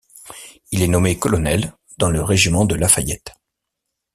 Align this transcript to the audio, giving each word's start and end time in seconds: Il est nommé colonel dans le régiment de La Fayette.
Il 0.71 0.81
est 0.81 0.87
nommé 0.87 1.19
colonel 1.19 1.75
dans 1.99 2.09
le 2.09 2.23
régiment 2.23 2.65
de 2.65 2.73
La 2.73 2.87
Fayette. 2.87 3.35